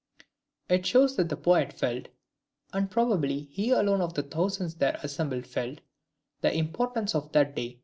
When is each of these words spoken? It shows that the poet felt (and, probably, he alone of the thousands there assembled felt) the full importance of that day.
It 0.67 0.83
shows 0.87 1.15
that 1.17 1.29
the 1.29 1.37
poet 1.37 1.71
felt 1.73 2.07
(and, 2.73 2.89
probably, 2.89 3.41
he 3.51 3.69
alone 3.69 4.01
of 4.01 4.15
the 4.15 4.23
thousands 4.23 4.73
there 4.73 4.99
assembled 5.03 5.45
felt) 5.45 5.79
the 6.41 6.49
full 6.49 6.57
importance 6.59 7.13
of 7.13 7.31
that 7.33 7.53
day. 7.55 7.79